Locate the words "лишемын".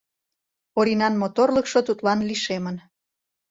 2.29-2.77